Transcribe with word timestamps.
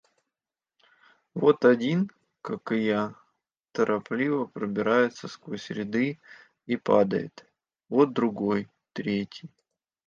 Вот 1.35 1.63
один, 1.63 2.09
как 2.41 2.71
и 2.71 2.79
я, 2.79 3.13
торопливо 3.71 4.45
пробирается 4.47 5.27
сквозь 5.27 5.69
ряды 5.69 6.19
и 6.65 6.75
падает; 6.75 7.45
вот 7.87 8.11
другой, 8.11 8.67
третий. 8.93 9.51